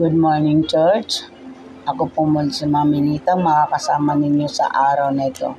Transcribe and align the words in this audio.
Good 0.00 0.16
morning, 0.16 0.64
Church. 0.64 1.28
Ako 1.84 2.08
po 2.08 2.24
muli 2.24 2.48
si 2.48 2.64
Mami 2.64 3.04
Nitang, 3.04 3.44
makakasama 3.44 4.16
ninyo 4.16 4.48
sa 4.48 4.72
araw 4.72 5.12
na 5.12 5.28
ito. 5.28 5.52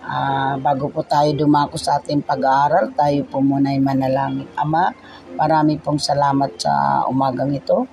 Ah, 0.00 0.56
bago 0.56 0.88
po 0.88 1.04
tayo 1.04 1.36
dumako 1.36 1.76
sa 1.76 2.00
ating 2.00 2.24
pag-aaral, 2.24 2.96
tayo 2.96 3.28
po 3.28 3.44
muna 3.44 3.76
ay 3.76 3.80
manalangin. 3.84 4.48
Ama, 4.56 4.88
marami 5.36 5.76
pong 5.76 6.00
salamat 6.00 6.56
sa 6.56 7.04
umagang 7.04 7.52
ito. 7.52 7.84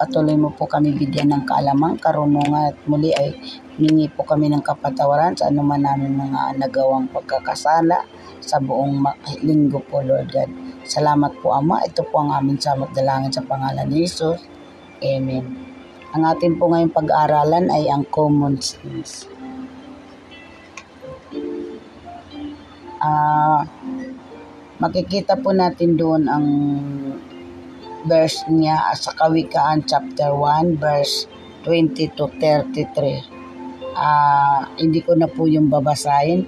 Patuloy 0.00 0.40
mo 0.40 0.56
po 0.56 0.64
kami 0.64 0.96
bigyan 0.96 1.28
ng 1.28 1.44
kaalamang, 1.44 2.00
karunungan 2.00 2.72
at 2.72 2.80
muli 2.88 3.12
ay 3.12 3.36
mingi 3.76 4.08
po 4.08 4.24
kami 4.24 4.48
ng 4.48 4.64
kapatawaran 4.64 5.36
sa 5.36 5.52
anuman 5.52 5.84
namin 5.84 6.16
mga 6.16 6.56
nagawang 6.56 7.12
pagkakasala 7.12 8.08
sa 8.40 8.56
buong 8.56 9.04
linggo 9.44 9.84
po, 9.84 10.00
Lord 10.00 10.32
God. 10.32 10.61
Salamat 10.82 11.38
po, 11.38 11.54
Ama. 11.54 11.86
Ito 11.86 12.02
po 12.10 12.26
ang 12.26 12.34
aming 12.34 12.58
samot 12.58 12.90
dalangin 12.90 13.30
sa 13.30 13.46
pangalan 13.46 13.86
ni 13.86 14.02
Jesus. 14.02 14.42
Amen. 15.02 15.44
Ang 16.12 16.22
ating 16.28 16.58
po 16.58 16.68
ngayong 16.68 16.92
pag-aaralan 16.92 17.70
ay 17.70 17.88
ang 17.88 18.04
common 18.10 18.58
sense. 18.58 19.24
Ah, 23.02 23.66
makikita 24.78 25.38
po 25.38 25.50
natin 25.50 25.98
doon 25.98 26.22
ang 26.30 26.46
verse 28.06 28.46
niya 28.50 28.94
sa 28.98 29.14
Kawikaan 29.14 29.86
chapter 29.86 30.34
1 30.34 30.78
verse 30.78 31.30
20 31.66 32.18
to 32.18 32.26
33. 32.38 33.94
Ah, 33.94 34.66
hindi 34.78 34.98
ko 35.02 35.14
na 35.14 35.30
po 35.30 35.46
yung 35.46 35.70
babasahin. 35.70 36.46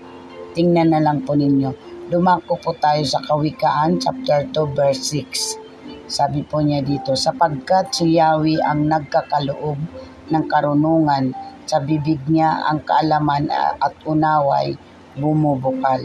Tingnan 0.55 0.95
na 0.95 1.03
lang 1.03 1.23
po 1.23 1.39
ninyo. 1.39 1.84
Dumako 2.05 2.61
po 2.61 2.77
tayo 2.77 3.01
sa 3.09 3.25
Kawikaan 3.25 3.97
chapter 3.97 4.45
2 4.53 4.77
verse 4.77 5.17
6. 5.25 5.57
Sabi 6.05 6.45
po 6.45 6.61
niya 6.61 6.85
dito, 6.85 7.17
sapagkat 7.17 7.97
si 7.97 8.21
Yahweh 8.21 8.61
ang 8.61 8.93
nagkakaloob 8.93 9.81
ng 10.29 10.45
karunungan, 10.45 11.33
sa 11.65 11.81
bibig 11.81 12.21
niya 12.29 12.61
ang 12.69 12.85
kaalaman 12.85 13.49
at 13.81 13.97
unaway 14.05 14.77
bumubukal. 15.17 16.05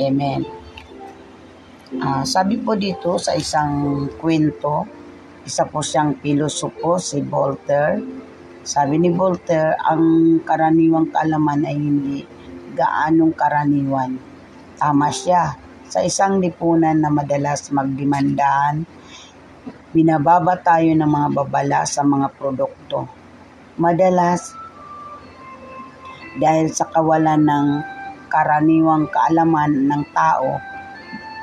Amen. 0.00 0.48
Ah, 2.00 2.24
sabi 2.24 2.56
po 2.64 2.72
dito 2.72 3.20
sa 3.20 3.36
isang 3.36 4.08
kwento, 4.16 4.88
isa 5.44 5.68
po 5.68 5.84
siyang 5.84 6.16
pilosopo, 6.24 6.96
si 6.96 7.20
Voltaire. 7.20 8.00
Sabi 8.64 8.96
ni 8.96 9.12
Voltaire, 9.12 9.76
ang 9.76 10.40
karaniwang 10.40 11.12
kaalaman 11.12 11.68
ay 11.68 11.76
hindi 11.76 12.24
gaanong 12.72 13.36
karaniwan. 13.36 14.37
Tama 14.78 15.10
siya. 15.10 15.58
Sa 15.90 16.06
isang 16.06 16.38
lipunan 16.38 16.94
na 17.02 17.10
madalas 17.10 17.66
magdimandaan, 17.74 18.86
binababa 19.90 20.54
tayo 20.62 20.86
ng 20.94 21.10
mga 21.10 21.28
babala 21.34 21.82
sa 21.82 22.06
mga 22.06 22.30
produkto. 22.38 23.10
Madalas, 23.74 24.54
dahil 26.38 26.70
sa 26.70 26.86
kawalan 26.86 27.42
ng 27.42 27.68
karaniwang 28.30 29.10
kaalaman 29.10 29.90
ng 29.90 30.02
tao, 30.14 30.62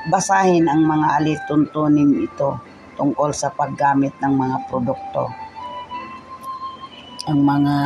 basahin 0.08 0.64
ang 0.64 0.88
mga 0.88 1.20
alituntunin 1.20 2.24
ito 2.24 2.56
tungkol 2.96 3.36
sa 3.36 3.52
paggamit 3.52 4.16
ng 4.16 4.32
mga 4.32 4.56
produkto. 4.72 5.28
Ang 7.28 7.44
mga, 7.44 7.76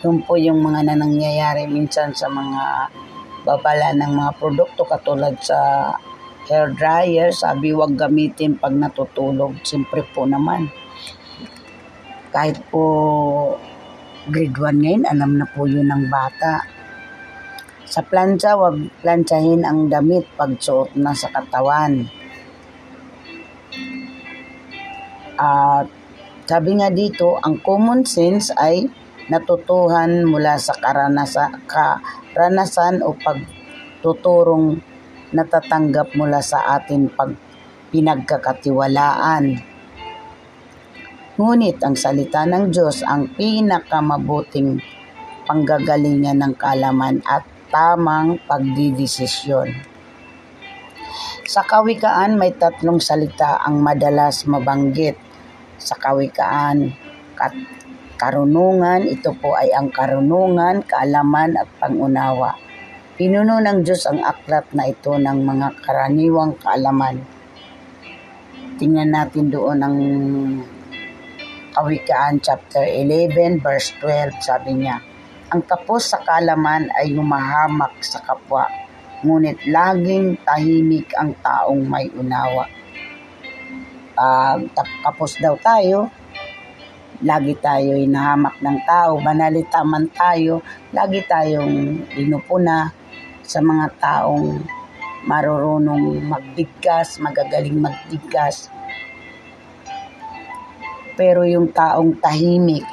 yun 0.00 0.24
po 0.24 0.40
yung 0.40 0.64
mga 0.64 0.88
na 0.88 0.96
nangyayari 0.96 1.68
minsan 1.68 2.16
sa 2.16 2.32
mga 2.32 2.88
babala 3.46 3.94
ng 3.94 4.12
mga 4.18 4.32
produkto 4.42 4.82
katulad 4.82 5.38
sa 5.38 5.94
hair 6.50 6.74
dryer, 6.74 7.30
sabi 7.30 7.70
wag 7.70 7.94
gamitin 7.94 8.58
pag 8.58 8.74
natutulog. 8.74 9.54
Siyempre 9.62 10.02
po 10.10 10.26
naman. 10.26 10.66
Kahit 12.34 12.58
po 12.74 12.84
grade 14.26 14.58
1 14.58 14.82
ngayon, 14.82 15.04
alam 15.06 15.38
na 15.38 15.46
po 15.46 15.70
yun 15.70 15.86
ng 15.86 16.10
bata. 16.10 16.66
Sa 17.86 18.02
plancha, 18.02 18.58
wag 18.58 18.82
planchahin 18.98 19.62
ang 19.62 19.86
damit 19.86 20.26
pag 20.34 20.58
suot 20.58 20.98
na 20.98 21.14
sa 21.14 21.30
katawan. 21.30 22.10
At 25.38 25.86
sabi 26.50 26.78
nga 26.82 26.90
dito, 26.90 27.38
ang 27.38 27.62
common 27.62 28.02
sense 28.02 28.50
ay 28.58 28.90
natutuhan 29.26 30.22
mula 30.22 30.54
sa 30.58 30.74
karanasa, 30.78 31.50
karanasan 31.66 33.02
o 33.02 33.14
pagtuturong 33.14 34.78
natatanggap 35.34 36.14
mula 36.14 36.38
sa 36.38 36.78
ating 36.78 37.10
pag 37.10 37.34
pinagkakatiwalaan. 37.90 39.58
Ngunit 41.36 41.76
ang 41.84 41.98
salita 41.98 42.48
ng 42.48 42.72
Diyos 42.72 43.04
ang 43.04 43.28
pinakamabuting 43.36 44.80
panggagalingan 45.44 46.40
ng 46.42 46.54
kalaman 46.56 47.20
at 47.26 47.44
tamang 47.68 48.40
pagdidesisyon. 48.46 49.68
Sa 51.46 51.62
kawikaan 51.62 52.34
may 52.34 52.50
tatlong 52.56 52.98
salita 52.98 53.62
ang 53.62 53.78
madalas 53.78 54.48
mabanggit. 54.50 55.14
Sa 55.78 55.94
kawikaan, 55.94 56.90
kat 57.38 57.54
karunungan, 58.16 59.04
ito 59.04 59.36
po 59.36 59.52
ay 59.54 59.70
ang 59.76 59.92
karunungan, 59.92 60.82
kaalaman 60.88 61.56
at 61.60 61.68
pangunawa. 61.76 62.56
Pinuno 63.16 63.60
ng 63.60 63.80
Diyos 63.80 64.04
ang 64.08 64.20
aklat 64.24 64.72
na 64.76 64.88
ito 64.88 65.16
ng 65.16 65.38
mga 65.40 65.68
karaniwang 65.80 66.56
kaalaman. 66.60 67.16
Tingnan 68.76 69.08
natin 69.12 69.48
doon 69.48 69.78
ang 69.80 69.96
Kawikaan 71.76 72.40
chapter 72.40 72.88
11 72.88 73.60
verse 73.60 73.92
12 74.00 74.40
sabi 74.40 74.80
niya, 74.80 74.96
Ang 75.52 75.60
kapos 75.68 76.08
sa 76.08 76.24
kaalaman 76.24 76.88
ay 76.96 77.12
humahamak 77.12 78.00
sa 78.00 78.24
kapwa, 78.24 78.64
ngunit 79.20 79.60
laging 79.68 80.40
tahimik 80.40 81.12
ang 81.20 81.36
taong 81.44 81.84
may 81.84 82.08
unawa. 82.16 82.64
Uh, 84.16 84.64
kapos 85.04 85.36
daw 85.36 85.60
tayo, 85.60 86.08
lagi 87.24 87.56
tayo 87.56 87.96
inahamak 87.96 88.60
ng 88.60 88.78
tao, 88.84 89.16
banalita 89.22 89.80
man 89.86 90.10
tayo, 90.12 90.60
lagi 90.92 91.24
tayong 91.24 92.04
inupuna 92.18 92.92
sa 93.40 93.62
mga 93.62 93.86
taong 93.96 94.60
marurunong 95.24 96.20
magbigkas, 96.28 97.22
magagaling 97.22 97.78
magbigkas, 97.80 98.68
pero 101.16 101.48
yung 101.48 101.72
taong 101.72 102.20
tahimik, 102.20 102.84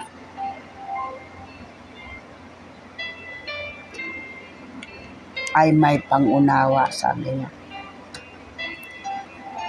ay 5.53 5.69
may 5.69 6.01
pangunawa, 6.01 6.89
sabi 6.89 7.29
niya. 7.29 7.50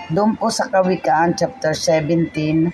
Doon 0.08 0.36
po 0.36 0.48
sa 0.48 0.68
Kawikaan, 0.68 1.36
chapter 1.36 1.76
17, 1.76 2.72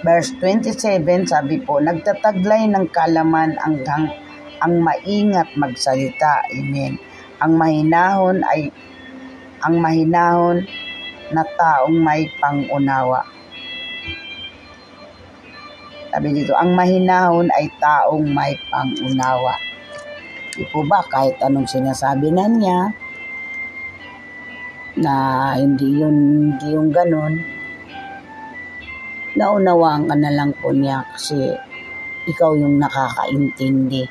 verse 0.00 0.32
27, 0.40 1.28
sabi 1.28 1.60
po, 1.60 1.80
nagtataglay 1.80 2.68
ng 2.72 2.88
kalaman 2.92 3.56
hanggang 3.60 4.08
ang 4.60 4.80
maingat 4.80 5.48
magsalita. 5.56 6.44
Amen. 6.52 7.00
Ang 7.40 7.56
mahinahon 7.56 8.44
ay 8.44 8.68
ang 9.60 9.76
mahinahon 9.80 10.64
na 11.32 11.44
taong 11.56 11.96
may 11.96 12.28
pangunawa. 12.40 13.24
Sabi 16.10 16.28
dito, 16.34 16.52
ang 16.58 16.74
mahinahon 16.74 17.48
ay 17.54 17.70
taong 17.78 18.24
may 18.34 18.56
pangunawa. 18.72 19.54
Di 20.56 20.66
po 20.68 20.82
ba 20.84 21.04
kahit 21.06 21.38
anong 21.44 21.70
sinasabi 21.70 22.34
na 22.34 22.44
niya, 22.50 22.80
na 24.98 25.14
hindi 25.54 26.02
yun, 26.02 26.16
hindi 26.50 26.66
yung 26.74 26.90
ganun, 26.90 27.59
naunawaan 29.38 30.10
ka 30.10 30.14
na 30.18 30.30
lang 30.34 30.50
po 30.58 30.74
niya 30.74 31.06
kasi 31.14 31.54
ikaw 32.26 32.54
yung 32.58 32.82
nakakaintindi. 32.82 34.06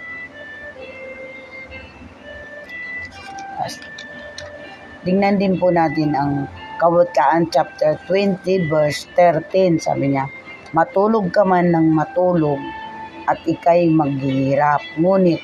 Tingnan 5.00 5.40
din 5.40 5.56
po 5.56 5.72
natin 5.72 6.12
ang 6.16 6.34
Kawikaan 6.80 7.52
chapter 7.52 8.00
20 8.08 8.72
verse 8.72 9.04
13 9.12 9.84
sabi 9.84 10.16
niya, 10.16 10.32
Matulog 10.72 11.28
ka 11.36 11.44
man 11.44 11.76
ng 11.76 11.92
matulog 11.92 12.62
at 13.28 13.42
ikay 13.44 13.92
maghihirap, 13.92 14.80
ngunit 14.96 15.44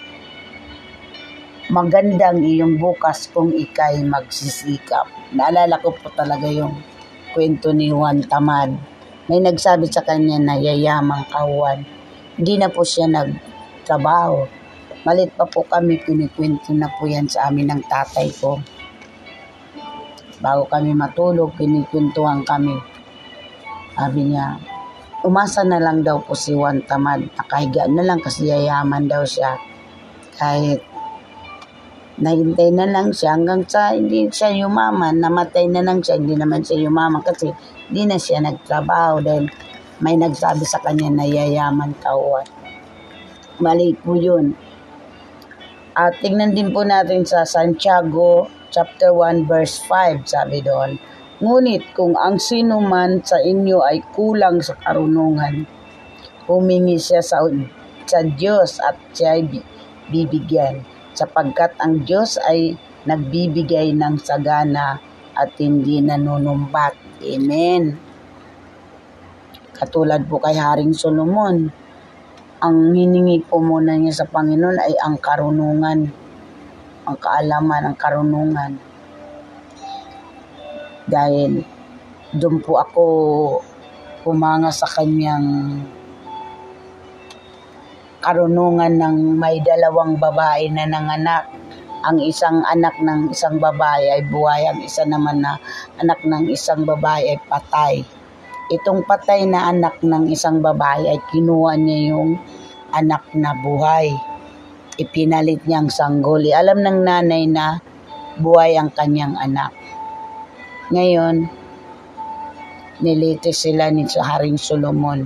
magandang 1.67 2.45
iyong 2.45 2.77
bukas 2.79 3.27
kung 3.33 3.51
ikay 3.51 4.05
magsisikap. 4.05 5.09
Naalala 5.35 5.81
ko 5.83 5.91
po 5.91 6.07
talaga 6.13 6.45
yung 6.47 6.77
kwento 7.35 7.75
ni 7.75 7.91
Juan 7.91 8.23
Tamad. 8.23 8.94
May 9.25 9.41
nagsabi 9.41 9.89
sa 9.89 10.05
kanya 10.05 10.37
na 10.37 10.55
yayamang 10.57 11.25
kawan. 11.29 11.81
Hindi 12.37 12.61
na 12.61 12.69
po 12.69 12.85
siya 12.85 13.09
nagtrabaho. 13.09 14.45
Malit 15.05 15.33
pa 15.33 15.45
po 15.45 15.65
kami, 15.65 16.01
kinikwento 16.01 16.73
na 16.73 16.89
po 16.97 17.05
yan 17.09 17.29
sa 17.29 17.49
amin 17.49 17.69
ng 17.69 17.81
tatay 17.85 18.29
ko 18.33 18.61
Bago 20.45 20.67
kami 20.67 20.91
matulog, 20.91 21.55
kinikwentuhan 21.55 22.43
kami. 22.43 22.75
Sabi 23.95 24.29
niya, 24.29 24.59
umasa 25.23 25.63
na 25.63 25.79
lang 25.79 26.03
daw 26.03 26.19
po 26.19 26.35
si 26.35 26.51
Juan 26.51 26.83
Tamad. 26.83 27.23
Nakahiga 27.39 27.87
na 27.87 28.03
lang 28.03 28.19
kasi 28.19 28.51
yayaman 28.51 29.07
daw 29.07 29.23
siya. 29.23 29.55
Kahit 30.35 30.83
nahintay 32.19 32.69
na 32.75 32.85
lang 32.85 33.15
siya 33.15 33.39
hanggang 33.39 33.63
sa 33.63 33.95
hindi 33.95 34.27
siya 34.27 34.51
yumaman, 34.53 35.23
namatay 35.23 35.71
na 35.71 35.81
lang 35.81 36.03
siya, 36.03 36.19
hindi 36.19 36.35
naman 36.35 36.61
siya 36.61 36.83
yumaman 36.83 37.23
kasi 37.23 37.49
hindi 37.89 38.09
na 38.09 38.17
siya 38.17 38.41
nagtrabaho 38.41 39.21
dahil 39.21 39.45
may 40.01 40.19
nagsabi 40.19 40.65
sa 40.67 40.81
kanya 40.83 41.07
na 41.07 41.25
yayaman 41.25 41.95
ka 42.01 42.11
Juan. 42.11 42.47
Mali 43.63 43.95
po 43.95 44.19
yun. 44.19 44.51
At 45.95 46.19
tingnan 46.19 46.51
din 46.51 46.75
po 46.75 46.83
natin 46.83 47.23
sa 47.23 47.47
Santiago 47.47 48.51
chapter 48.67 49.15
1 49.15 49.47
verse 49.47 49.79
5 49.87 50.27
sabi 50.27 50.59
doon. 50.59 50.99
Ngunit 51.39 51.95
kung 51.95 52.19
ang 52.19 52.35
sino 52.39 52.83
man 52.83 53.23
sa 53.23 53.39
inyo 53.39 53.79
ay 53.79 54.03
kulang 54.11 54.59
sa 54.59 54.75
karunungan, 54.75 55.63
humingi 56.47 56.99
siya 56.99 57.23
sa, 57.23 57.43
sa 58.03 58.19
Diyos 58.23 58.79
at 58.83 58.99
siya 59.15 59.39
ay 59.39 59.63
bibigyan 60.11 60.83
sapagkat 61.15 61.71
ang 61.79 62.03
Diyos 62.03 62.35
ay 62.43 62.75
nagbibigay 63.07 63.95
ng 63.95 64.19
sagana 64.19 64.99
at 65.35 65.53
hindi 65.59 65.99
nanunumbat. 65.99 67.21
Amen. 67.21 67.83
Katulad 69.75 70.23
po 70.31 70.39
kay 70.39 70.55
Haring 70.55 70.95
Solomon, 70.95 71.67
ang 72.63 72.77
hiningi 72.95 73.43
po 73.43 73.59
muna 73.59 73.99
niya 73.99 74.23
sa 74.23 74.25
Panginoon 74.31 74.79
ay 74.79 74.95
ang 75.03 75.19
karunungan, 75.19 75.99
ang 77.03 77.17
kaalaman, 77.19 77.91
ang 77.91 77.97
karunungan. 77.99 78.71
Dahil 81.05 81.61
doon 82.33 82.57
po 82.63 82.79
ako 82.79 83.03
pumanga 84.23 84.71
sa 84.71 84.87
kanyang 84.89 85.77
karunungan 88.25 88.97
ng 88.97 89.37
may 89.37 89.61
dalawang 89.61 90.17
babae 90.17 90.71
na 90.73 90.89
nanganak. 90.89 91.45
Ang 92.05 92.21
isang 92.21 92.61
anak 92.69 93.01
ng 93.01 93.33
isang 93.33 93.57
babae 93.57 94.13
ay 94.13 94.21
buhay, 94.29 94.69
ang 94.69 94.77
isa 94.85 95.01
naman 95.09 95.41
na 95.41 95.57
anak 95.97 96.21
ng 96.21 96.53
isang 96.53 96.85
babae 96.85 97.33
ay 97.33 97.39
patay. 97.49 98.05
Itong 98.69 99.01
patay 99.09 99.49
na 99.49 99.73
anak 99.73 100.05
ng 100.05 100.29
isang 100.29 100.61
babae 100.61 101.09
ay 101.09 101.19
kinuha 101.33 101.73
niya 101.81 102.13
yung 102.13 102.37
anak 102.93 103.25
na 103.33 103.57
buhay. 103.57 104.13
Ipinalit 105.01 105.65
niyang 105.65 105.89
sanggoli. 105.89 106.53
Alam 106.53 106.85
ng 106.85 106.99
nanay 107.01 107.49
na 107.49 107.81
buhay 108.37 108.77
ang 108.77 108.93
kanyang 108.93 109.33
anak. 109.41 109.73
Ngayon, 110.93 111.49
nilitis 113.01 113.65
sila 113.65 113.89
ni 113.89 114.05
Haring 114.05 114.61
Solomon. 114.61 115.25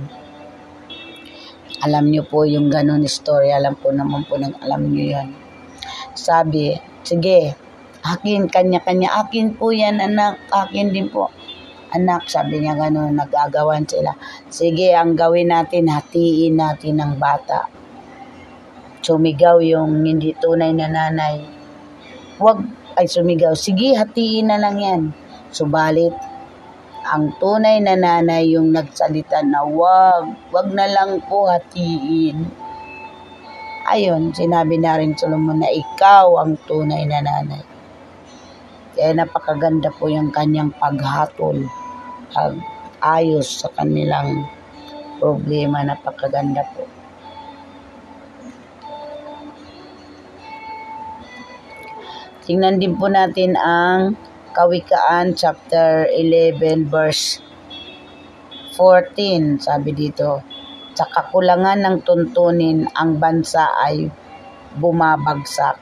Alam 1.84 2.08
niyo 2.08 2.24
po 2.24 2.48
yung 2.48 2.72
ganun 2.72 3.04
story. 3.04 3.52
Alam 3.52 3.76
po 3.76 3.92
naman 3.92 4.24
po 4.24 4.40
nang 4.40 4.56
alam 4.64 4.88
niyo 4.88 5.20
yan. 5.20 5.49
Sabi, 6.20 6.76
sige, 7.00 7.56
akin, 8.04 8.52
kanya-kanya, 8.52 9.24
akin 9.24 9.56
po 9.56 9.72
yan 9.72 10.04
anak, 10.04 10.36
akin 10.52 10.92
din 10.92 11.08
po 11.08 11.32
Anak, 11.90 12.30
sabi 12.30 12.62
niya 12.62 12.78
gano'n, 12.78 13.18
nagagawan 13.18 13.82
sila. 13.82 14.14
Sige, 14.46 14.94
ang 14.94 15.18
gawin 15.18 15.50
natin, 15.50 15.90
hatiin 15.90 16.54
natin 16.54 17.02
ang 17.02 17.18
bata. 17.18 17.66
Sumigaw 19.02 19.58
yung 19.58 20.06
hindi 20.06 20.30
tunay 20.38 20.70
na 20.70 20.86
nanay. 20.86 21.42
Huwag, 22.38 22.62
ay 22.94 23.10
sumigaw, 23.10 23.58
sige, 23.58 23.98
hatiin 23.98 24.54
na 24.54 24.62
lang 24.62 24.78
yan. 24.78 25.02
Subalit, 25.50 26.14
ang 27.10 27.34
tunay 27.42 27.82
na 27.82 27.98
nanay 27.98 28.54
yung 28.54 28.70
nagsalita 28.70 29.42
na 29.42 29.66
wag, 29.66 30.30
wag 30.54 30.70
na 30.70 30.86
lang 30.86 31.18
po 31.26 31.50
hatiin. 31.50 32.59
Ayon, 33.88 34.36
sinabi 34.36 34.76
na 34.76 35.00
rin 35.00 35.16
Solomon 35.16 35.64
na 35.64 35.72
ikaw 35.72 36.36
ang 36.44 36.60
tunay 36.68 37.08
na 37.08 37.24
nanay. 37.24 37.64
Kaya 38.92 39.16
napakaganda 39.16 39.88
po 39.96 40.12
yung 40.12 40.28
kanyang 40.28 40.68
paghatol 40.76 41.64
pag-ayos 42.28 43.64
sa 43.64 43.72
kanilang 43.72 44.44
problema. 45.16 45.80
Napakaganda 45.80 46.68
po. 46.76 46.84
Tingnan 52.44 52.82
din 52.82 52.98
po 53.00 53.08
natin 53.08 53.56
ang 53.56 54.18
Kawikaan 54.50 55.38
chapter 55.38 56.10
11 56.10 56.90
verse 56.90 57.38
14. 58.74 59.62
Sabi 59.62 59.94
dito, 59.94 60.42
sa 61.00 61.08
kakulangan 61.08 61.80
ng 61.80 61.96
tuntunin, 62.04 62.84
ang 62.92 63.16
bansa 63.16 63.72
ay 63.88 64.12
bumabagsak. 64.76 65.80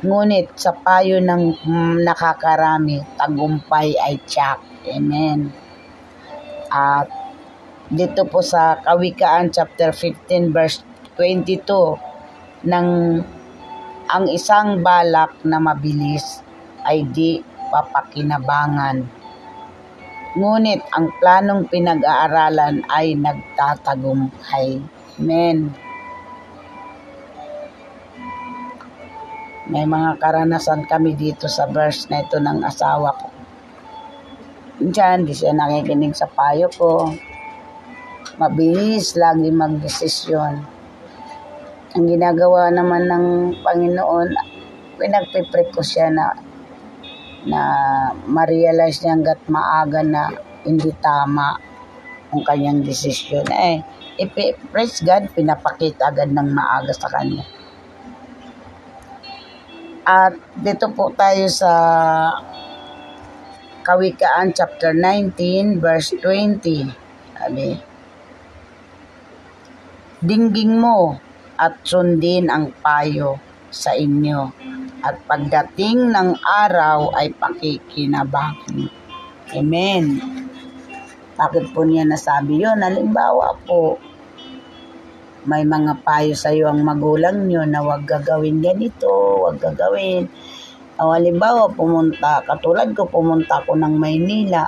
Ngunit 0.00 0.56
sa 0.56 0.72
payo 0.72 1.20
ng 1.20 1.60
nakakarami, 2.00 3.04
tagumpay 3.20 3.92
ay 4.00 4.16
tiyak. 4.24 4.64
Amen. 4.88 5.52
At 6.72 7.12
dito 7.92 8.24
po 8.24 8.40
sa 8.40 8.80
Kawikaan 8.80 9.52
chapter 9.52 9.92
15 9.92 10.48
verse 10.48 10.80
22 11.20 12.64
ng 12.64 12.88
ang 14.08 14.24
isang 14.32 14.80
balak 14.80 15.36
na 15.44 15.60
mabilis 15.60 16.40
ay 16.88 17.04
di 17.12 17.44
papakinabangan. 17.68 19.17
Ngunit 20.36 20.84
ang 20.92 21.08
planong 21.16 21.72
pinag-aaralan 21.72 22.84
ay 22.92 23.16
nagtatagumpay. 23.16 24.76
Amen. 25.16 25.72
May 29.68 29.84
mga 29.88 30.20
karanasan 30.20 30.84
kami 30.84 31.16
dito 31.16 31.48
sa 31.48 31.64
verse 31.68 32.08
na 32.12 32.24
ito 32.24 32.36
ng 32.36 32.60
asawa 32.60 33.12
ko. 33.16 33.28
Diyan, 34.84 35.24
di 35.24 35.32
siya 35.32 35.56
nakikinig 35.56 36.12
sa 36.12 36.28
payo 36.28 36.68
ko. 36.72 37.08
Mabilis 38.36 39.16
lagi 39.16 39.48
magdesisyon. 39.48 40.54
Ang 41.96 42.04
ginagawa 42.04 42.68
naman 42.68 43.08
ng 43.08 43.26
Panginoon, 43.64 44.28
pinagpipre 45.00 45.72
ko 45.72 45.80
siya 45.80 46.12
na 46.12 46.47
na 47.46 47.60
ma-realize 48.26 49.04
niya 49.04 49.14
hanggat 49.14 49.40
maaga 49.46 50.00
na 50.02 50.22
hindi 50.66 50.90
tama 50.98 51.54
ang 52.34 52.42
kanyang 52.42 52.82
desisyon. 52.82 53.46
Eh, 53.54 53.82
praise 54.72 54.98
God, 55.04 55.30
pinapakita 55.30 56.10
agad 56.10 56.34
ng 56.34 56.50
maaga 56.50 56.90
sa 56.90 57.06
kanya. 57.06 57.46
At 60.08 60.34
dito 60.56 60.88
po 60.96 61.12
tayo 61.12 61.46
sa 61.52 61.72
Kawikaan 63.84 64.56
chapter 64.56 64.96
19 64.96 65.80
verse 65.80 66.16
20. 66.16 67.38
Sabi, 67.38 67.68
Dingging 70.18 70.80
mo 70.80 71.14
at 71.54 71.78
sundin 71.86 72.50
ang 72.50 72.74
payo 72.82 73.38
sa 73.70 73.94
inyo 73.94 74.50
at 75.02 75.22
pagdating 75.26 76.10
ng 76.10 76.30
araw 76.42 77.14
ay 77.14 77.30
pakikinabangan. 77.34 78.90
Amen. 79.54 80.04
Bakit 81.38 81.70
po 81.70 81.86
niya 81.86 82.02
nasabi 82.02 82.58
yun? 82.58 82.82
Halimbawa 82.82 83.54
po, 83.62 83.96
may 85.46 85.62
mga 85.62 86.02
payo 86.02 86.34
sa 86.34 86.50
iyo 86.50 86.68
ang 86.68 86.82
magulang 86.82 87.46
nyo 87.46 87.62
na 87.62 87.80
wag 87.80 88.04
gagawin 88.04 88.58
ganito, 88.58 89.08
wag 89.46 89.62
gagawin. 89.62 90.26
O 90.98 91.14
halimbawa, 91.14 91.70
pumunta, 91.70 92.42
katulad 92.42 92.90
ko, 92.90 93.06
pumunta 93.06 93.62
ko 93.62 93.78
ng 93.78 93.94
Maynila. 93.94 94.66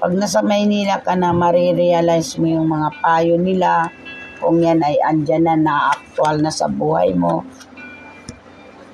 Pag 0.00 0.12
nasa 0.16 0.40
Maynila 0.40 1.04
ka 1.04 1.12
na, 1.12 1.36
marirealize 1.36 2.40
mo 2.40 2.48
yung 2.48 2.72
mga 2.72 2.88
payo 3.04 3.36
nila, 3.36 3.92
kung 4.40 4.64
yan 4.64 4.80
ay 4.80 4.96
andyan 5.04 5.44
na, 5.44 5.54
na-actual 5.60 6.40
na 6.40 6.48
sa 6.48 6.66
buhay 6.72 7.12
mo. 7.12 7.44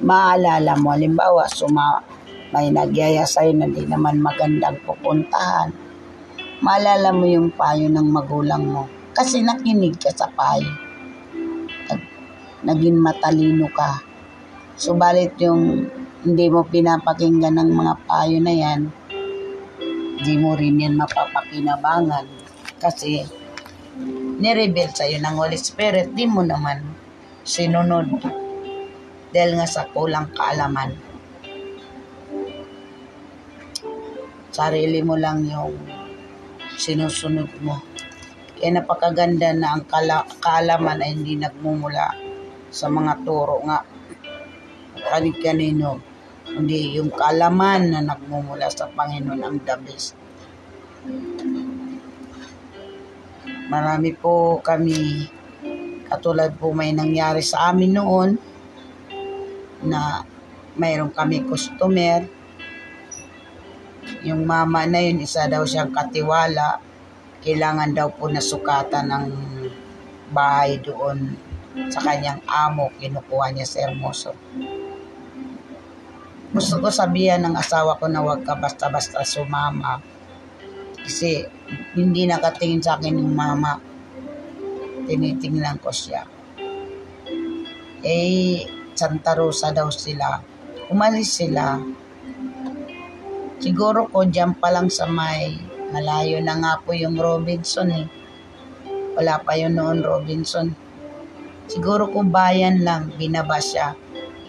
Maalala 0.00 0.80
mo, 0.80 0.96
halimbawa, 0.96 1.44
suma, 1.52 2.00
may 2.50 2.72
nagyaya 2.72 3.28
sa'yo 3.28 3.52
na 3.52 3.68
di 3.68 3.84
naman 3.84 4.18
magandang 4.24 4.80
pupuntahan. 4.82 5.70
Maalala 6.64 7.12
mo 7.12 7.28
yung 7.28 7.52
payo 7.52 7.86
ng 7.88 8.08
magulang 8.08 8.64
mo 8.64 8.88
kasi 9.12 9.44
nakinig 9.44 10.00
ka 10.00 10.08
sa 10.12 10.26
payo. 10.32 10.72
Naging 12.64 12.96
matalino 12.96 13.68
ka. 13.72 14.00
Subalit 14.80 15.36
yung 15.40 15.88
hindi 16.24 16.46
mo 16.48 16.64
pinapakinggan 16.64 17.60
ng 17.60 17.70
mga 17.72 17.94
payo 18.04 18.36
na 18.40 18.54
yan, 18.56 18.80
hindi 20.20 20.34
mo 20.40 20.56
rin 20.56 20.80
yan 20.80 20.96
mapapakinabangan. 20.96 22.24
Kasi 22.80 23.24
nireveal 24.40 24.92
sa'yo 24.96 25.20
ng 25.20 25.36
Holy 25.36 25.60
Spirit, 25.60 26.12
di 26.16 26.24
mo 26.24 26.40
naman 26.40 26.84
sinunod. 27.44 28.39
Dahil 29.30 29.58
nga 29.58 29.66
sa 29.66 29.86
kulang 29.90 30.30
kaalaman. 30.34 30.94
Sarili 34.50 34.98
mo 35.06 35.14
lang 35.14 35.46
yung 35.46 35.78
sinusunod 36.74 37.50
mo. 37.62 37.78
Kaya 38.58 38.76
napakaganda 38.76 39.54
na 39.54 39.78
ang 39.78 39.86
kala- 39.86 40.26
kaalaman 40.42 41.00
ay 41.00 41.16
hindi 41.16 41.38
nagmumula 41.38 42.12
sa 42.68 42.90
mga 42.90 43.22
turo 43.22 43.62
nga 43.64 43.80
kanin-kanino. 44.98 46.02
Hindi 46.50 46.98
yung 46.98 47.14
kaalaman 47.14 47.94
na 47.94 48.00
nagmumula 48.02 48.66
sa 48.68 48.90
Panginoon 48.90 49.40
ang 49.40 49.58
the. 49.62 50.18
Marami 53.70 54.10
po 54.18 54.58
kami, 54.58 55.30
katulad 56.10 56.58
po 56.58 56.74
may 56.74 56.90
nangyari 56.90 57.38
sa 57.38 57.70
amin 57.70 57.94
noon, 57.94 58.49
na 59.84 60.24
mayroon 60.76 61.12
kami 61.12 61.44
customer. 61.44 62.24
Yung 64.24 64.44
mama 64.44 64.84
na 64.84 65.00
yun, 65.00 65.20
isa 65.24 65.48
daw 65.48 65.64
siyang 65.64 65.92
katiwala. 65.92 66.80
Kailangan 67.40 67.96
daw 67.96 68.12
po 68.12 68.28
nasukatan 68.28 69.08
ng 69.08 69.26
bahay 70.32 70.76
doon 70.80 71.36
sa 71.88 72.04
kanyang 72.04 72.40
amo. 72.44 72.92
Kinukuha 73.00 73.52
niya 73.52 73.64
sa 73.64 73.88
Hermoso. 73.88 74.36
Gusto 76.50 76.82
ko 76.82 76.90
sabihan 76.90 77.40
ng 77.46 77.54
asawa 77.54 77.94
ko 77.96 78.10
na 78.10 78.20
huwag 78.20 78.42
ka 78.42 78.58
basta-basta 78.58 79.22
sumama. 79.22 80.02
Kasi 81.00 81.46
hindi 81.94 82.26
nakatingin 82.26 82.82
sa 82.82 82.98
akin 82.98 83.16
yung 83.16 83.32
mama. 83.32 83.78
Tinitingnan 85.06 85.78
ko 85.78 85.94
siya. 85.94 86.26
Eh, 88.02 88.79
Santa 88.94 89.32
Rosa 89.36 89.70
daw 89.74 89.88
sila. 89.88 90.40
Umalis 90.90 91.38
sila. 91.38 91.78
Siguro 93.60 94.08
ko 94.08 94.24
dyan 94.24 94.56
pa 94.56 94.72
lang 94.72 94.88
sa 94.88 95.04
may 95.04 95.54
malayo 95.90 96.40
na 96.40 96.56
nga 96.58 96.72
po 96.80 96.94
yung 96.96 97.18
Robinson 97.18 97.90
eh. 97.92 98.06
Wala 99.18 99.42
pa 99.42 99.58
yun 99.58 99.76
noon 99.76 100.00
Robinson. 100.00 100.72
Siguro 101.70 102.10
kung 102.10 102.34
bayan 102.34 102.82
lang, 102.82 103.14
binaba 103.14 103.62
siya. 103.62 103.94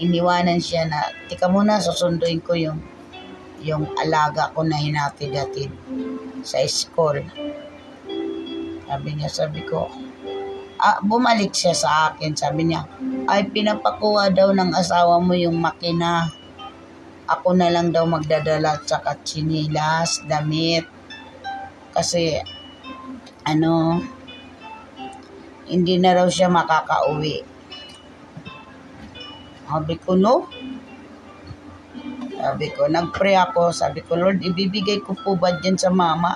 Iniwanan 0.02 0.58
siya 0.58 0.90
na, 0.90 1.06
tika 1.30 1.46
muna, 1.46 1.78
susunduin 1.78 2.42
ko 2.42 2.58
yung 2.58 2.80
yung 3.62 3.86
alaga 4.02 4.50
ko 4.58 4.66
na 4.66 4.74
hinatid-hatid 4.74 5.70
sa 6.42 6.66
school. 6.66 7.22
Sabi 8.90 9.10
niya, 9.14 9.30
sabi 9.30 9.62
ko, 9.62 9.86
ah, 10.82 10.98
bumalik 11.06 11.54
siya 11.54 11.78
sa 11.78 11.90
akin. 12.12 12.34
Sabi 12.34 12.66
niya, 12.66 12.82
ay 13.30 13.54
pinapakuha 13.54 14.34
daw 14.34 14.50
ng 14.52 14.74
asawa 14.74 15.22
mo 15.22 15.38
yung 15.38 15.62
makina. 15.62 16.34
Ako 17.30 17.54
na 17.56 17.70
lang 17.70 17.94
daw 17.94 18.04
magdadala 18.10 18.82
sa 18.84 19.00
chinilas, 19.22 20.26
damit. 20.26 20.84
Kasi, 21.94 22.42
ano, 23.46 24.02
hindi 25.70 25.96
na 26.02 26.18
raw 26.18 26.28
siya 26.28 26.52
makakauwi. 26.52 27.46
Sabi 29.72 29.96
ko, 30.04 30.20
no? 30.20 30.52
Sabi 32.36 32.68
ko, 32.76 32.92
nag-pray 32.92 33.40
ako. 33.40 33.72
Sabi 33.72 34.04
ko, 34.04 34.20
Lord, 34.20 34.44
ibibigay 34.44 35.00
ko 35.00 35.16
po 35.16 35.40
ba 35.40 35.56
dyan 35.62 35.80
sa 35.80 35.94
mama? 35.94 36.36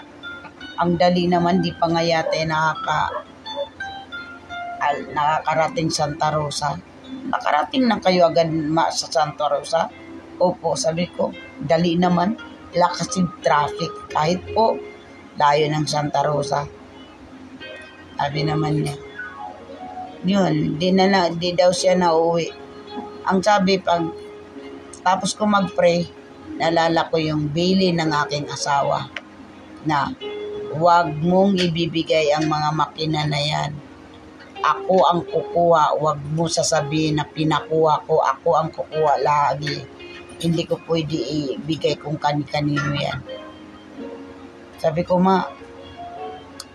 Ang 0.79 0.95
dali 0.95 1.27
naman, 1.27 1.59
di 1.59 1.75
pa 1.75 1.91
nga 1.91 1.99
yata 1.99 2.35
nakaka, 2.47 3.25
nakakarating 5.11 5.91
Santa 5.91 6.31
Rosa. 6.31 6.77
Nakarating 7.29 7.85
na 7.89 7.97
kayo 7.99 8.29
agad 8.29 8.49
ma, 8.51 8.89
sa 8.89 9.07
Santa 9.11 9.49
Rosa? 9.49 9.89
Opo, 10.39 10.75
sabi 10.75 11.07
ko, 11.11 11.31
dali 11.59 11.95
naman. 11.95 12.35
Wala 12.75 12.91
kasi 12.91 13.23
traffic. 13.39 14.11
Kahit 14.11 14.43
po, 14.51 14.75
layo 15.39 15.65
ng 15.71 15.85
Santa 15.87 16.23
Rosa. 16.23 16.67
Sabi 18.15 18.41
naman 18.43 18.83
niya. 18.83 18.95
Yun, 20.25 20.81
di, 20.81 20.89
na, 20.89 21.29
di 21.29 21.53
daw 21.53 21.69
siya 21.69 21.93
nauwi. 21.93 22.49
Ang 23.29 23.39
sabi, 23.45 23.77
pag 23.77 24.03
tapos 25.05 25.37
ko 25.37 25.45
mag-pray, 25.45 26.09
nalala 26.57 27.05
ko 27.13 27.21
yung 27.21 27.53
bili 27.53 27.93
ng 27.93 28.09
aking 28.25 28.49
asawa 28.49 29.05
na 29.85 30.09
huwag 30.73 31.13
mong 31.21 31.61
ibibigay 31.61 32.33
ang 32.33 32.49
mga 32.49 32.69
makina 32.73 33.21
na 33.29 33.37
yan. 33.37 33.71
Ako 34.65 34.95
ang 35.05 35.21
kukuha, 35.29 35.93
huwag 36.01 36.17
mo 36.33 36.49
sasabihin 36.49 37.21
na 37.21 37.25
pinakuha 37.29 38.01
ko, 38.09 38.25
ako 38.25 38.49
ang 38.57 38.69
kukuha 38.73 39.21
lagi. 39.21 39.85
Hindi 40.41 40.65
ko 40.65 40.81
pwede 40.89 41.13
ibigay 41.13 42.01
kung 42.01 42.17
kani-kanino 42.17 42.97
yan. 42.97 43.19
Sabi 44.81 45.05
ko, 45.05 45.21
ma, 45.21 45.45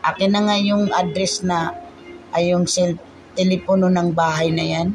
akin 0.06 0.30
na 0.30 0.40
nga 0.46 0.56
yung 0.62 0.94
address 0.94 1.42
na 1.42 1.74
ay 2.30 2.54
yung 2.54 2.70
cell, 2.70 2.94
telepono 3.34 3.90
ng 3.90 4.14
bahay 4.14 4.54
na 4.54 4.64
yan 4.64 4.88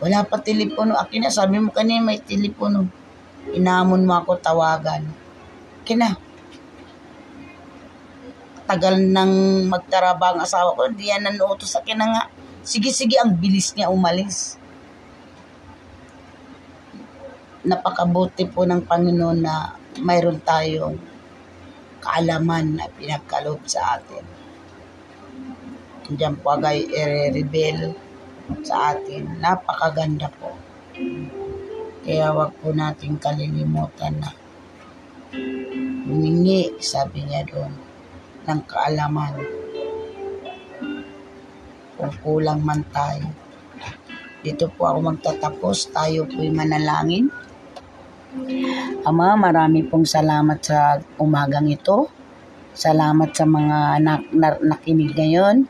wala 0.00 0.24
pa 0.24 0.40
telepono. 0.40 0.96
Akin 0.96 1.28
na, 1.28 1.30
sabi 1.30 1.60
mo 1.60 1.68
kanina 1.70 2.00
may 2.00 2.18
telepono. 2.24 2.88
Inamon 3.52 4.08
mo 4.08 4.16
ako 4.16 4.40
tawagan. 4.40 5.04
Kina. 5.84 6.16
Tagal 8.70 9.02
nang 9.02 9.66
magtaraba 9.66 10.30
ang 10.30 10.46
asawa 10.46 10.78
ko. 10.78 10.86
Hindi 10.86 11.10
yan 11.10 11.26
nanuutos 11.26 11.74
sa 11.74 11.82
akin 11.82 12.06
nga. 12.06 12.30
Sige-sige, 12.62 13.18
ang 13.18 13.34
bilis 13.34 13.74
niya 13.74 13.90
umalis. 13.90 14.54
Napakabuti 17.66 18.46
po 18.46 18.62
ng 18.62 18.86
Panginoon 18.86 19.38
na 19.42 19.74
mayroon 19.98 20.38
tayong 20.46 20.94
kaalaman 21.98 22.78
na 22.78 22.86
pinagkaloob 22.94 23.66
sa 23.66 23.98
atin. 23.98 24.22
Diyan 26.06 26.38
po 26.38 26.54
agay 26.54 26.86
i-rebel 26.86 27.98
sa 28.62 28.94
atin. 28.94 29.34
Napakaganda 29.42 30.30
po. 30.30 30.54
Kaya 32.06 32.30
wag 32.30 32.54
po 32.62 32.70
nating 32.70 33.18
kalilimutan 33.18 34.14
na 34.22 34.30
humingi, 36.06 36.78
sabi 36.78 37.26
niya 37.26 37.42
doon, 37.50 37.89
ng 38.48 38.60
kaalaman. 38.64 39.34
Kung 42.00 42.12
kulang 42.24 42.60
man 42.64 42.80
tayo. 42.88 43.28
Dito 44.40 44.72
po 44.72 44.88
ako 44.88 44.98
magtatapos. 45.12 45.92
Tayo 45.92 46.24
po'y 46.24 46.48
manalangin. 46.48 47.28
Ama, 49.04 49.36
marami 49.36 49.84
pong 49.84 50.08
salamat 50.08 50.58
sa 50.64 50.96
umagang 51.20 51.68
ito. 51.68 52.08
Salamat 52.72 53.36
sa 53.36 53.44
mga 53.44 54.00
nak- 54.00 54.32
nak- 54.32 54.62
nakinig 54.64 55.12
ngayon. 55.12 55.68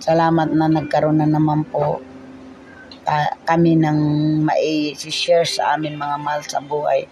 Salamat 0.00 0.48
na 0.52 0.68
nagkaroon 0.70 1.20
na 1.20 1.28
naman 1.28 1.66
po 1.68 2.00
uh, 3.04 3.30
kami 3.44 3.76
ng 3.76 3.98
mai-share 4.44 5.46
sa 5.46 5.76
amin 5.76 6.00
mga 6.00 6.16
mahal 6.20 6.42
sa 6.44 6.60
buhay. 6.60 7.04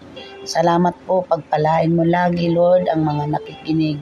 Salamat 0.43 0.93
po, 1.05 1.21
pagpalain 1.23 1.93
mo 1.93 2.03
lagi, 2.03 2.49
Lord, 2.51 2.89
ang 2.89 3.05
mga 3.05 3.37
nakikinig 3.39 4.01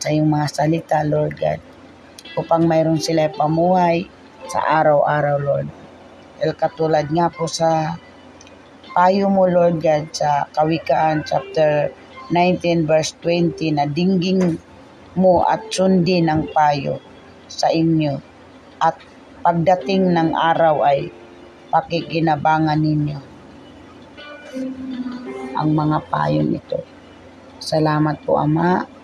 sa 0.00 0.08
iyong 0.08 0.32
mga 0.32 0.48
salita, 0.48 0.98
Lord 1.04 1.36
God, 1.36 1.60
upang 2.40 2.64
mayroon 2.64 2.98
sila 2.98 3.28
pamuhay 3.28 4.08
sa 4.48 4.64
araw-araw, 4.80 5.36
Lord. 5.38 5.68
El 6.40 6.56
katulad 6.56 7.12
nga 7.12 7.28
po 7.28 7.44
sa 7.44 8.00
payo 8.96 9.28
mo, 9.28 9.44
Lord 9.44 9.84
God, 9.84 10.08
sa 10.16 10.48
Kawikaan 10.56 11.28
chapter 11.28 11.92
19 12.32 12.88
verse 12.88 13.12
20 13.20 13.76
na 13.76 13.84
dingging 13.84 14.56
mo 15.18 15.44
at 15.44 15.68
sundin 15.68 16.32
ang 16.32 16.48
payo 16.48 17.02
sa 17.50 17.68
inyo 17.68 18.16
at 18.80 18.96
pagdating 19.42 20.14
ng 20.14 20.32
araw 20.32 20.80
ay 20.86 21.10
pakikinabangan 21.74 22.78
ninyo 22.78 23.18
ang 25.58 25.70
mga 25.74 25.98
payon 26.08 26.54
ito. 26.54 26.80
Salamat 27.60 28.22
po 28.24 28.38
Ama. 28.40 28.99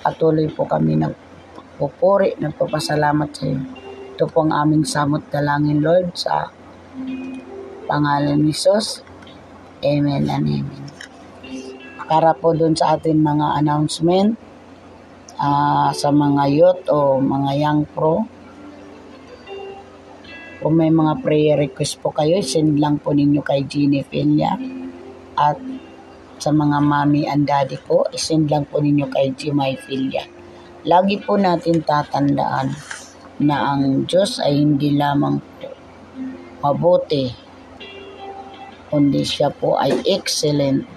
Patuloy 0.00 0.48
po 0.48 0.64
kami 0.64 0.96
nagpupuri, 0.96 2.40
nagpapasalamat 2.40 3.28
sa 3.36 3.44
iyo. 3.44 3.60
Ito 4.16 4.24
po 4.28 4.44
ang 4.44 4.52
aming 4.52 4.84
samot 4.84 5.28
dalangin 5.28 5.80
Lord 5.80 6.12
sa 6.16 6.48
pangalan 7.88 8.40
ni 8.40 8.52
Jesus. 8.52 9.04
Amen 9.80 10.28
and 10.28 10.44
amen. 10.44 10.84
Para 12.04 12.36
po 12.36 12.52
dun 12.52 12.76
sa 12.76 12.96
ating 12.96 13.16
mga 13.16 13.60
announcement 13.60 14.36
uh, 15.40 15.88
sa 15.92 16.08
mga 16.12 16.42
youth 16.52 16.84
o 16.92 17.16
mga 17.16 17.50
young 17.56 17.80
pro. 17.88 18.24
Kung 20.60 20.76
may 20.76 20.92
mga 20.92 21.24
prayer 21.24 21.56
request 21.56 22.04
po 22.04 22.12
kayo, 22.12 22.44
send 22.44 22.76
lang 22.76 23.00
po 23.00 23.16
ninyo 23.16 23.40
kay 23.40 23.64
Jeannie 23.64 24.04
Filia. 24.04 24.52
At 25.32 25.56
sa 26.40 26.50
mga 26.56 26.80
mami 26.80 27.28
and 27.28 27.44
daddy 27.44 27.76
po, 27.76 28.08
send 28.16 28.48
lang 28.48 28.64
po 28.64 28.80
ninyo 28.80 29.06
kay 29.12 29.36
Jimay 29.36 29.76
Filia. 29.76 30.24
Lagi 30.88 31.20
po 31.20 31.36
natin 31.36 31.84
tatandaan 31.84 32.72
na 33.44 33.76
ang 33.76 34.08
Diyos 34.08 34.40
ay 34.40 34.64
hindi 34.64 34.96
lamang 34.96 35.36
mabuti, 36.64 37.28
kundi 38.88 39.20
siya 39.20 39.52
po 39.52 39.76
ay 39.76 39.92
excellent 40.08 40.88